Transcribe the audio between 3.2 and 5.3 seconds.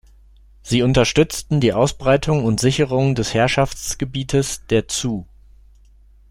Herrschaftsgebietes der Zhou.